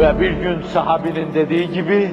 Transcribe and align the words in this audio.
Ve 0.00 0.20
bir 0.20 0.30
gün 0.30 0.62
sahabinin 0.62 1.34
dediği 1.34 1.70
gibi, 1.72 2.10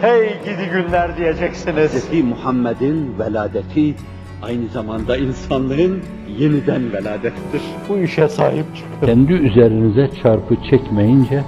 hey 0.00 0.28
gidi 0.44 0.70
günler 0.72 1.16
diyeceksiniz. 1.16 2.10
Hz. 2.10 2.24
Muhammed'in 2.24 3.18
veladeti 3.18 3.94
aynı 4.42 4.68
zamanda 4.68 5.16
insanlığın 5.16 6.02
yeniden 6.38 6.92
veladettir. 6.92 7.62
Bu 7.88 7.98
işe 7.98 8.28
sahip 8.28 8.64
çıkın. 8.76 9.06
Kendi 9.06 9.32
üzerinize 9.32 10.10
çarpı 10.22 10.56
çekmeyince 10.70 11.42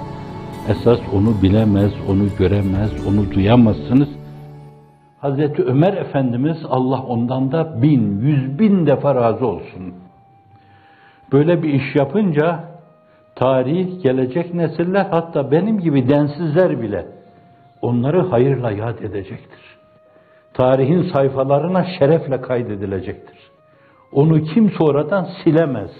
esas 0.69 0.99
onu 1.13 1.41
bilemez, 1.41 1.91
onu 2.09 2.23
göremez, 2.39 2.91
onu 3.07 3.31
duyamazsınız. 3.31 4.09
Hazreti 5.19 5.63
Ömer 5.63 5.93
Efendimiz 5.93 6.57
Allah 6.69 7.01
ondan 7.01 7.51
da 7.51 7.81
bin, 7.81 8.21
yüz 8.21 8.59
bin 8.59 8.87
defa 8.87 9.15
razı 9.15 9.47
olsun. 9.47 9.93
Böyle 11.31 11.63
bir 11.63 11.73
iş 11.73 11.95
yapınca 11.95 12.72
tarih, 13.35 14.03
gelecek 14.03 14.53
nesiller 14.53 15.05
hatta 15.11 15.51
benim 15.51 15.79
gibi 15.79 16.09
densizler 16.09 16.81
bile 16.81 17.05
onları 17.81 18.21
hayırla 18.21 18.71
yad 18.71 18.99
edecektir. 18.99 19.59
Tarihin 20.53 21.11
sayfalarına 21.13 21.85
şerefle 21.99 22.41
kaydedilecektir. 22.41 23.37
Onu 24.11 24.43
kim 24.43 24.71
sonradan 24.71 25.27
silemez. 25.43 25.91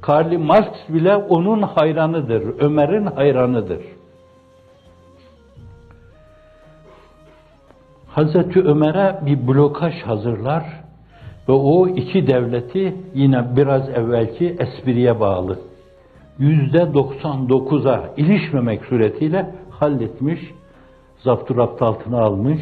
Karl 0.00 0.38
Marx 0.38 0.74
bile 0.88 1.16
onun 1.16 1.62
hayranıdır, 1.62 2.60
Ömer'in 2.60 3.06
hayranıdır. 3.06 3.80
Hazreti 8.06 8.62
Ömer'e 8.62 9.26
bir 9.26 9.46
blokaj 9.46 10.02
hazırlar 10.02 10.64
ve 11.48 11.52
o 11.52 11.88
iki 11.88 12.26
devleti 12.26 12.96
yine 13.14 13.56
biraz 13.56 13.88
evvelki 13.88 14.56
espriye 14.58 15.20
bağlı. 15.20 15.58
Yüzde 16.38 16.78
99'a 16.78 18.14
ilişmemek 18.16 18.84
suretiyle 18.84 19.54
halletmiş, 19.70 20.40
zapturapt 21.18 21.82
altına 21.82 22.20
almış, 22.20 22.60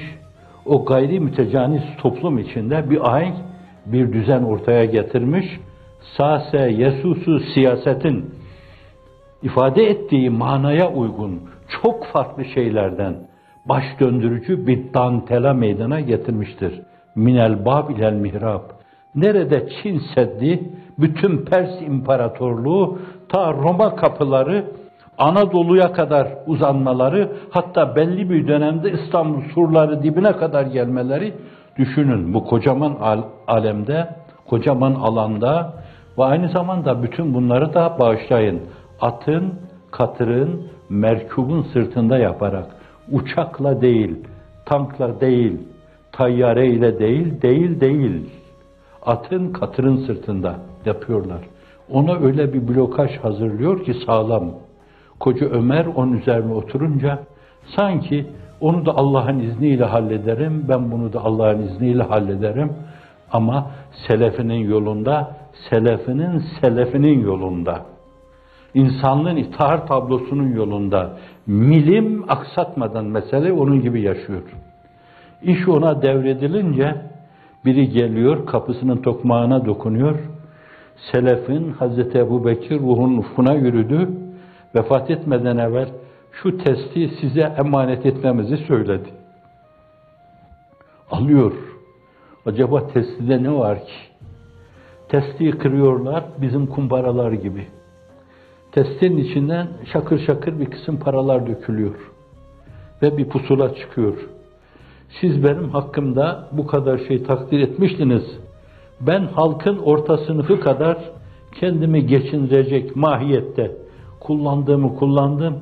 o 0.66 0.84
gayri 0.84 1.20
mütecanis 1.20 1.83
toplum 1.98 2.38
içinde 2.38 2.91
bir 2.91 3.11
ahenk, 3.11 3.36
bir 3.86 4.12
düzen 4.12 4.42
ortaya 4.42 4.84
getirmiş, 4.84 5.46
sase, 6.16 6.58
yesusu 6.58 7.41
siyasetin 7.55 8.34
ifade 9.42 9.84
ettiği 9.84 10.30
manaya 10.30 10.92
uygun 10.92 11.41
çok 11.83 12.06
farklı 12.06 12.44
şeylerden 12.44 13.14
baş 13.68 13.84
döndürücü 14.00 14.66
bir 14.66 14.94
dantela 14.94 15.55
meydana 15.55 16.00
getirmiştir. 16.00 16.80
Minel 17.16 17.64
bab 17.64 17.91
ilel 17.91 18.12
mihrab. 18.12 18.62
Nerede 19.14 19.68
Çin 19.68 20.02
Seddi, 20.14 20.70
bütün 20.98 21.44
Pers 21.44 21.82
İmparatorluğu, 21.82 22.98
ta 23.28 23.52
Roma 23.52 23.96
kapıları, 23.96 24.64
Anadolu'ya 25.18 25.92
kadar 25.92 26.28
uzanmaları, 26.46 27.32
hatta 27.50 27.96
belli 27.96 28.30
bir 28.30 28.48
dönemde 28.48 28.92
İstanbul 28.92 29.42
surları 29.54 30.02
dibine 30.02 30.32
kadar 30.32 30.62
gelmeleri, 30.62 31.34
düşünün 31.78 32.34
bu 32.34 32.44
kocaman 32.44 32.96
al 33.00 33.22
alemde, 33.46 34.08
kocaman 34.48 34.94
alanda 34.94 35.72
ve 36.18 36.24
aynı 36.24 36.48
zamanda 36.48 37.02
bütün 37.02 37.34
bunları 37.34 37.74
da 37.74 37.96
bağışlayın. 37.98 38.60
Atın, 39.00 39.54
katırın, 39.90 40.66
merkubun 40.88 41.62
sırtında 41.62 42.18
yaparak, 42.18 42.66
uçakla 43.12 43.80
değil, 43.80 44.16
tankla 44.66 45.20
değil, 45.20 45.58
tayyareyle 46.12 46.98
değil, 46.98 47.42
değil 47.42 47.80
değil. 47.80 48.30
Atın, 49.06 49.52
katırın 49.52 49.96
sırtında 49.96 50.56
yapıyorlar. 50.86 51.41
Ona 51.91 52.19
öyle 52.19 52.52
bir 52.52 52.69
blokaj 52.69 53.19
hazırlıyor 53.19 53.84
ki 53.84 53.94
sağlam. 54.06 54.50
Koca 55.20 55.47
Ömer 55.47 55.86
onun 55.86 56.12
üzerine 56.12 56.52
oturunca 56.52 57.19
sanki 57.77 58.27
onu 58.61 58.86
da 58.86 58.97
Allah'ın 58.97 59.39
izniyle 59.39 59.84
hallederim, 59.84 60.66
ben 60.69 60.92
bunu 60.92 61.12
da 61.12 61.24
Allah'ın 61.24 61.62
izniyle 61.62 62.02
hallederim. 62.02 62.72
Ama 63.33 63.70
selefinin 64.08 64.68
yolunda, 64.68 65.36
selefinin 65.70 66.42
selefinin 66.61 67.20
yolunda, 67.20 67.83
insanlığın 68.74 69.36
itaat 69.36 69.89
tablosunun 69.89 70.52
yolunda, 70.52 71.11
milim 71.46 72.24
aksatmadan 72.29 73.05
mesele 73.05 73.52
onun 73.52 73.83
gibi 73.83 74.01
yaşıyor. 74.01 74.42
İş 75.42 75.68
ona 75.68 76.02
devredilince 76.02 76.96
biri 77.64 77.89
geliyor, 77.89 78.46
kapısının 78.46 78.96
tokmağına 78.96 79.67
dokunuyor. 79.67 80.18
Selefin 80.97 81.73
Hazreti 81.73 82.19
Ebu 82.19 82.45
Bekir 82.45 82.80
ruhun 82.80 83.19
ufkuna 83.19 83.55
yürüdü. 83.55 84.08
Vefat 84.75 85.11
etmeden 85.11 85.57
evvel 85.57 85.89
şu 86.33 86.58
testi 86.58 87.11
size 87.20 87.41
emanet 87.41 88.07
etmemizi 88.07 88.57
söyledi. 88.57 89.08
Alıyor. 91.11 91.53
Acaba 92.47 92.86
testide 92.86 93.42
ne 93.42 93.53
var 93.53 93.79
ki? 93.79 93.92
Testi 95.08 95.51
kırıyorlar 95.51 96.25
bizim 96.39 96.67
kumbaralar 96.67 97.33
gibi. 97.33 97.67
Testin 98.73 99.17
içinden 99.17 99.69
şakır 99.92 100.19
şakır 100.27 100.61
bir 100.61 100.67
kısım 100.67 100.98
paralar 100.98 101.47
dökülüyor. 101.47 102.13
Ve 103.03 103.17
bir 103.19 103.29
pusula 103.29 103.74
çıkıyor. 103.74 104.29
Siz 105.20 105.45
benim 105.45 105.70
hakkımda 105.70 106.48
bu 106.53 106.67
kadar 106.67 106.98
şey 106.98 107.23
takdir 107.23 107.61
etmiştiniz. 107.61 108.39
Ben 109.07 109.27
halkın 109.35 109.79
orta 109.79 110.17
sınıfı 110.17 110.61
kadar 110.61 110.98
kendimi 111.61 112.07
geçindirecek 112.07 112.96
mahiyette 112.96 113.70
kullandığımı 114.20 114.96
kullandım. 114.96 115.58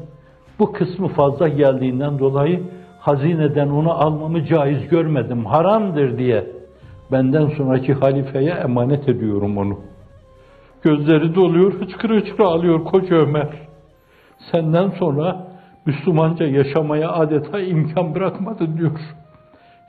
Bu 0.59 0.73
kısmı 0.73 1.09
fazla 1.09 1.49
geldiğinden 1.49 2.19
dolayı 2.19 2.62
hazineden 3.00 3.69
onu 3.69 3.93
almamı 3.93 4.45
caiz 4.45 4.89
görmedim. 4.89 5.45
Haramdır 5.45 6.19
diye 6.19 6.47
benden 7.12 7.47
sonraki 7.47 7.93
halifeye 7.93 8.50
emanet 8.50 9.09
ediyorum 9.09 9.59
onu. 9.59 9.79
Gözleri 10.83 11.34
doluyor, 11.34 11.73
hıçkıra 11.81 12.15
hıçkıra 12.15 12.47
alıyor 12.47 12.84
koca 12.84 13.17
Ömer. 13.17 13.49
Senden 14.53 14.91
sonra 14.91 15.47
Müslümanca 15.87 16.47
yaşamaya 16.47 17.12
adeta 17.12 17.61
imkan 17.61 18.15
bırakmadı 18.15 18.79
diyor. 18.79 19.00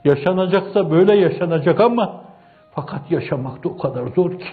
Yaşanacaksa 0.04 0.90
böyle 0.90 1.16
yaşanacak 1.16 1.80
ama 1.80 2.22
fakat 2.74 3.10
yaşamak 3.10 3.64
da 3.64 3.68
o 3.68 3.78
kadar 3.78 4.06
zor 4.06 4.30
ki. 4.38 4.48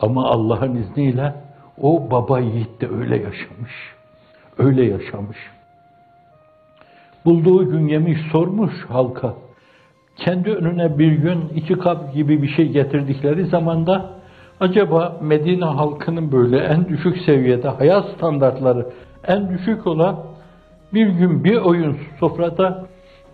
Ama 0.00 0.24
Allah'ın 0.24 0.74
izniyle 0.74 1.34
o 1.80 2.10
baba 2.10 2.40
yiğit 2.40 2.80
de 2.80 2.88
öyle 2.88 3.16
yaşamış. 3.16 3.72
Öyle 4.58 4.84
yaşamış. 4.84 5.38
Bulduğu 7.24 7.70
gün 7.70 7.88
yemiş 7.88 8.18
sormuş 8.32 8.72
halka. 8.88 9.34
Kendi 10.16 10.50
önüne 10.50 10.98
bir 10.98 11.12
gün 11.12 11.48
iki 11.54 11.78
kap 11.78 12.14
gibi 12.14 12.42
bir 12.42 12.48
şey 12.48 12.68
getirdikleri 12.68 13.46
zamanda 13.46 14.10
acaba 14.60 15.18
Medine 15.22 15.64
halkının 15.64 16.32
böyle 16.32 16.58
en 16.58 16.88
düşük 16.88 17.18
seviyede 17.18 17.68
hayat 17.68 18.04
standartları 18.16 18.86
en 19.26 19.48
düşük 19.48 19.86
olan 19.86 20.16
bir 20.94 21.06
gün 21.06 21.44
bir 21.44 21.56
oyun 21.56 21.98
sofrada 22.20 22.86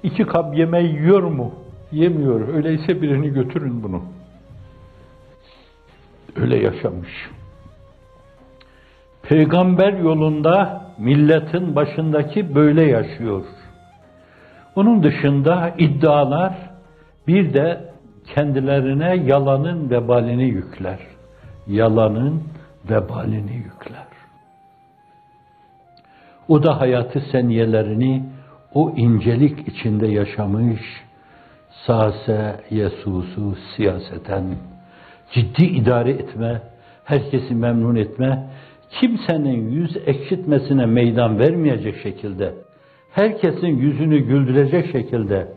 iki 0.03 0.27
kap 0.27 0.59
yemeği 0.59 0.94
yiyor 0.94 1.22
mu? 1.22 1.53
Yemiyor. 1.93 2.54
Öyleyse 2.54 3.03
birini 3.03 3.28
götürün 3.31 3.82
bunu. 3.82 4.03
Öyle 6.37 6.56
yaşamış. 6.56 7.28
Peygamber 9.22 9.93
yolunda 9.93 10.84
milletin 10.99 11.76
başındaki 11.76 12.54
böyle 12.54 12.82
yaşıyor. 12.82 13.44
Onun 14.76 15.03
dışında 15.03 15.75
iddialar 15.78 16.54
bir 17.26 17.54
de 17.54 17.84
kendilerine 18.34 19.16
yalanın 19.16 19.91
vebalini 19.91 20.44
yükler. 20.44 20.99
Yalanın 21.66 22.43
vebalini 22.91 23.55
yükler. 23.55 24.06
O 26.49 26.62
da 26.62 26.81
hayatı 26.81 27.20
seniyelerini 27.20 28.25
o 28.75 28.91
incelik 28.96 29.69
içinde 29.69 30.06
yaşamış, 30.06 30.81
sase, 31.87 32.61
yesusu, 32.71 33.57
siyaseten, 33.77 34.45
ciddi 35.33 35.65
idare 35.65 36.11
etme, 36.11 36.63
herkesi 37.05 37.55
memnun 37.55 37.97
etme, 37.97 38.51
kimsenin 38.91 39.71
yüz 39.71 39.97
ekşitmesine 40.07 40.87
meydan 40.87 41.39
vermeyecek 41.39 42.03
şekilde, 42.03 42.55
herkesin 43.11 43.67
yüzünü 43.67 44.19
güldürecek 44.19 44.93
şekilde, 44.93 45.49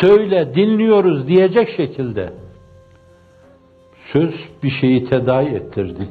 söyle 0.00 0.54
dinliyoruz 0.54 1.28
diyecek 1.28 1.68
şekilde, 1.76 2.32
söz 4.12 4.34
bir 4.62 4.70
şeyi 4.70 5.04
tedavi 5.04 5.54
ettirdi. 5.54 6.08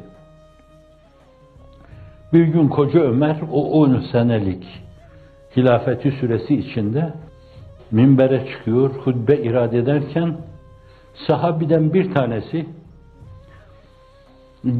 Bir 2.33 2.43
gün 2.43 2.67
koca 2.67 2.99
Ömer 2.99 3.37
o 3.51 3.81
10 3.81 4.03
senelik 4.11 4.63
hilafeti 5.57 6.11
süresi 6.11 6.55
içinde 6.55 7.13
minbere 7.91 8.47
çıkıyor, 8.47 8.89
hutbe 8.89 9.37
irade 9.37 9.77
ederken 9.77 10.37
sahabiden 11.27 11.93
bir 11.93 12.13
tanesi 12.13 12.65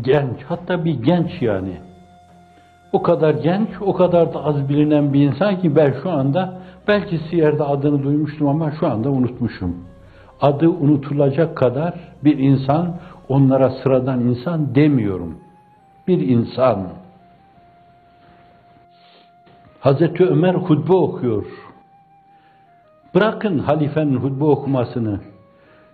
genç, 0.01 0.43
hatta 0.47 0.85
bir 0.85 1.03
genç 1.03 1.41
yani 1.41 1.77
O 2.93 3.01
kadar 3.01 3.33
genç, 3.33 3.69
o 3.81 3.93
kadar 3.93 4.33
da 4.33 4.45
az 4.45 4.69
bilinen 4.69 5.13
bir 5.13 5.21
insan 5.21 5.61
ki 5.61 5.75
ben 5.75 5.95
şu 6.03 6.11
anda 6.11 6.59
belki 6.87 7.17
Siyer'de 7.29 7.63
adını 7.63 8.03
duymuştum 8.03 8.47
ama 8.47 8.71
şu 8.79 8.87
anda 8.87 9.09
unutmuşum. 9.09 9.77
Adı 10.41 10.69
unutulacak 10.69 11.57
kadar 11.57 11.93
bir 12.23 12.37
insan, 12.37 12.95
onlara 13.29 13.69
sıradan 13.69 14.19
insan 14.19 14.75
demiyorum. 14.75 15.37
Bir 16.07 16.27
insan. 16.27 16.87
Hazreti 19.79 20.25
Ömer 20.25 20.53
hutbe 20.53 20.93
okuyor. 20.93 21.45
Bırakın 23.15 23.59
halifenin 23.59 24.15
hutbe 24.15 24.43
okumasını. 24.43 25.19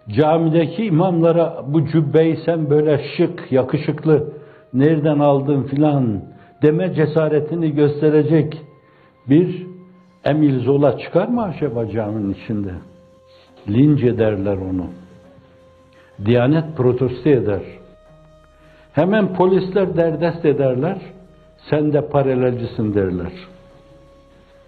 Camideki 0.09 0.85
imamlara 0.85 1.63
bu 1.67 1.85
cübbeyi 1.87 2.37
sen 2.45 2.69
böyle 2.69 3.01
şık, 3.17 3.51
yakışıklı, 3.51 4.33
nereden 4.73 5.19
aldın 5.19 5.63
filan 5.63 6.21
deme 6.61 6.93
cesaretini 6.93 7.71
gösterecek 7.71 8.61
bir 9.29 9.67
Emil 10.25 10.59
Zola 10.63 10.97
çıkar 10.97 11.27
mı 11.27 11.43
acaba 11.43 11.87
caminin 11.87 12.33
içinde? 12.33 12.71
Linç 13.69 14.03
ederler 14.03 14.57
onu. 14.57 14.85
Diyanet 16.25 16.77
protesto 16.77 17.29
eder. 17.29 17.61
Hemen 18.93 19.33
polisler 19.33 19.97
derdest 19.97 20.45
ederler. 20.45 20.97
Sen 21.69 21.93
de 21.93 22.07
paralelcisin 22.07 22.93
derler. 22.93 23.31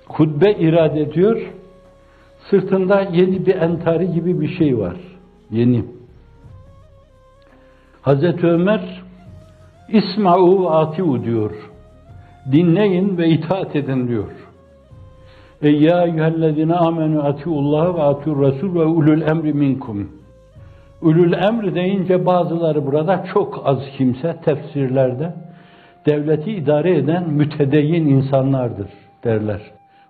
Hutbe 0.07 0.51
irade 0.51 1.01
ediyor. 1.01 1.41
Sırtında 2.49 3.01
yeni 3.01 3.45
bir 3.45 3.55
entari 3.55 4.11
gibi 4.11 4.41
bir 4.41 4.57
şey 4.57 4.77
var. 4.77 4.95
Yeni. 5.51 5.85
Hazreti 8.01 8.47
Ömer 8.47 9.01
İsma'u 9.89 10.63
ve 10.63 10.69
atiu 10.69 11.23
diyor. 11.23 11.51
Dinleyin 12.51 13.17
ve 13.17 13.29
itaat 13.29 13.75
edin 13.75 14.07
diyor. 14.07 14.31
E 15.61 15.69
ya 15.69 16.05
eyyühellezine 16.05 16.75
amenu 16.75 17.23
atiullah 17.23 17.95
ve 17.95 18.01
atiur 18.01 18.41
rasul 18.41 18.75
ve 18.75 18.85
ulul 18.85 19.21
emri 19.21 19.53
minkum. 19.53 20.11
Ulul 21.01 21.33
emri 21.33 21.75
deyince 21.75 22.25
bazıları 22.25 22.85
burada 22.85 23.25
çok 23.33 23.61
az 23.65 23.79
kimse 23.97 24.35
tefsirlerde 24.45 25.33
devleti 26.05 26.51
idare 26.51 26.97
eden 26.97 27.29
mütedeyyin 27.29 28.05
insanlardır 28.05 28.87
derler. 29.23 29.61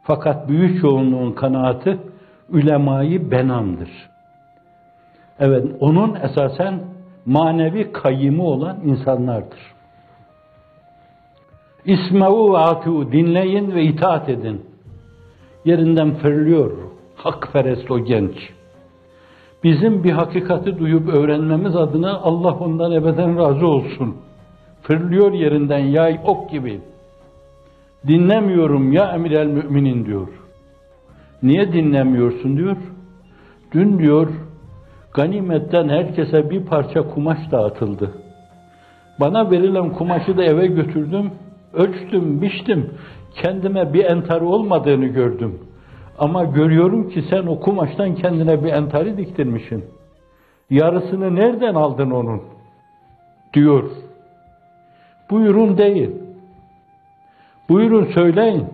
Fakat 0.04 0.50
büyük 0.50 0.82
çoğunluğun 0.82 1.32
kanaati 1.32 1.98
ülemayı 2.50 3.32
benamdır. 3.32 3.90
Evet, 5.40 5.66
onun 5.80 6.16
esasen 6.16 6.80
manevi 7.26 7.92
kayyımı 7.92 8.44
olan 8.44 8.78
insanlardır. 8.84 9.60
İsmevu 11.86 12.54
ve 12.54 12.58
atiu 12.58 13.12
dinleyin 13.12 13.76
ve 13.76 13.84
itaat 13.84 14.30
edin. 14.30 14.66
Yerinden 15.66 16.16
fırlıyor 16.16 16.72
hakperest 17.16 17.92
o 17.92 18.00
genç. 18.00 18.36
Bizim 19.64 20.04
bir 20.04 20.12
hakikati 20.12 20.80
duyup 20.80 21.10
öğrenmemiz 21.10 21.76
adına 21.76 22.20
Allah 22.20 22.54
ondan 22.54 22.92
ebeden 22.92 23.38
razı 23.38 23.68
olsun. 23.68 24.16
Fırlıyor 24.82 25.34
yerinden 25.34 25.80
yay 25.80 26.20
ok 26.26 26.50
gibi. 26.50 26.82
Dinlemiyorum 28.08 28.92
ya 28.92 29.12
emir 29.12 29.32
el 29.32 29.48
müminin 29.48 30.06
diyor. 30.06 30.28
Niye 31.44 31.74
dinlemiyorsun 31.74 32.58
diyor. 32.58 32.78
Dün 33.72 34.00
diyor 34.00 34.30
ganimetten 35.14 35.90
herkese 35.90 36.50
bir 36.50 36.66
parça 36.66 37.10
kumaş 37.10 37.38
dağıtıldı. 37.52 38.12
Bana 39.20 39.52
verilen 39.52 39.90
kumaşı 39.94 40.38
da 40.38 40.44
eve 40.44 40.68
götürdüm, 40.68 41.32
ölçtüm, 41.74 42.42
biçtim. 42.42 42.94
Kendime 43.36 43.94
bir 43.94 44.06
entari 44.06 44.46
olmadığını 44.46 45.06
gördüm. 45.06 45.60
Ama 46.20 46.44
görüyorum 46.44 47.10
ki 47.10 47.24
sen 47.30 47.48
o 47.48 47.60
kumaştan 47.60 48.16
kendine 48.16 48.64
bir 48.64 48.74
entari 48.74 49.18
diktirmişsin. 49.18 49.86
Yarısını 50.70 51.36
nereden 51.36 51.76
aldın 51.76 52.12
onun? 52.12 52.42
Diyor. 53.54 53.92
Buyurun 55.30 55.78
değil. 55.78 56.12
Buyurun 57.70 58.06
söyleyin. 58.06 58.68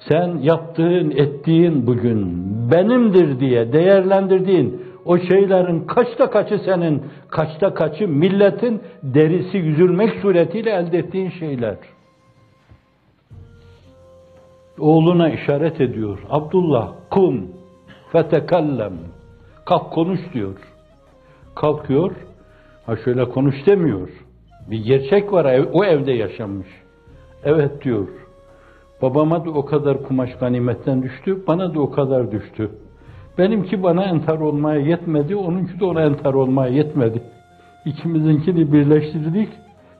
Sen 0.00 0.38
yaptığın, 0.42 1.10
ettiğin 1.10 1.86
bugün 1.86 2.36
benimdir 2.70 3.40
diye 3.40 3.72
değerlendirdiğin 3.72 4.82
o 5.04 5.18
şeylerin 5.18 5.80
kaçta 5.80 6.30
kaçı 6.30 6.58
senin, 6.58 7.02
kaçta 7.30 7.74
kaçı 7.74 8.08
milletin 8.08 8.82
derisi 9.02 9.58
yüzülmek 9.58 10.20
suretiyle 10.20 10.70
elde 10.70 10.98
ettiğin 10.98 11.30
şeyler. 11.30 11.76
Oğluna 14.78 15.30
işaret 15.30 15.80
ediyor. 15.80 16.18
Abdullah 16.30 16.92
kum 17.10 17.48
fetekellem. 18.12 18.92
Kalk 19.64 19.92
konuş 19.92 20.20
diyor. 20.34 20.56
Kalkıyor. 21.54 22.12
Ha 22.86 22.96
şöyle 22.96 23.24
konuş 23.24 23.66
demiyor. 23.66 24.08
Bir 24.70 24.84
gerçek 24.84 25.32
var 25.32 25.66
o 25.72 25.84
evde 25.84 26.12
yaşanmış. 26.12 26.68
Evet 27.44 27.84
diyor. 27.84 28.08
Babama 29.02 29.44
da 29.44 29.50
o 29.50 29.64
kadar 29.64 30.02
kumaş 30.02 30.30
ganimetten 30.40 31.02
düştü, 31.02 31.46
bana 31.46 31.74
da 31.74 31.80
o 31.80 31.90
kadar 31.90 32.32
düştü. 32.32 32.70
Benimki 33.38 33.82
bana 33.82 34.04
enter 34.04 34.38
olmaya 34.38 34.80
yetmedi, 34.80 35.36
onunki 35.36 35.80
de 35.80 35.84
ona 35.84 36.02
enter 36.02 36.34
olmaya 36.34 36.72
yetmedi. 36.72 37.22
İkimizinkini 37.84 38.72
birleştirdik, 38.72 39.48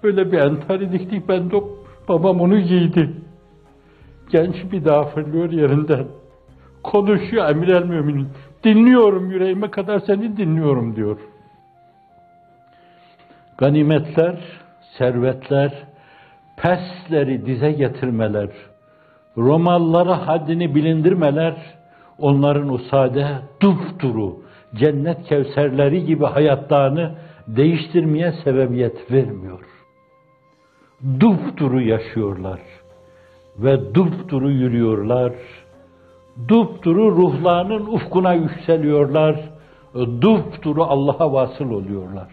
böyle 0.03 0.33
bir 0.33 0.39
entari 0.39 0.93
diktik, 0.93 1.29
ben 1.29 1.51
de 1.51 1.57
babam 2.09 2.41
onu 2.41 2.61
giydi. 2.61 3.11
Genç 4.31 4.73
bir 4.73 4.85
daha 4.85 5.05
fırlıyor 5.05 5.51
yerinden. 5.51 6.07
Konuşuyor 6.83 7.51
emir 7.51 7.69
el 7.69 7.85
müminin. 7.85 8.29
Dinliyorum 8.65 9.31
yüreğime 9.31 9.71
kadar 9.71 10.01
seni 10.01 10.37
dinliyorum 10.37 10.97
diyor. 10.97 11.19
Ganimetler, 13.59 14.39
servetler, 14.99 15.73
pesleri 16.57 17.47
dize 17.47 17.73
getirmeler, 17.73 18.49
Romalılara 19.39 20.27
haddini 20.27 20.75
bilindirmeler, 20.75 21.57
onların 22.19 22.69
o 22.69 22.79
sade, 22.79 23.27
dupduru, 23.63 24.37
cennet 24.75 25.25
kevserleri 25.25 26.07
gibi 26.07 26.25
hayatlarını 26.25 27.15
değiştirmeye 27.47 28.33
sebebiyet 28.45 29.13
vermiyor. 29.13 29.61
Dupduru 31.21 31.81
yaşıyorlar 31.81 32.61
ve 33.59 33.95
dupduru 33.95 34.51
yürüyorlar. 34.51 35.33
Dupduru 36.49 37.17
ruhlarının 37.17 37.87
ufkuna 37.87 38.33
yükseliyorlar. 38.33 39.41
Dupduru 39.95 40.85
Allah'a 40.85 41.33
vasıl 41.33 41.71
oluyorlar. 41.71 42.29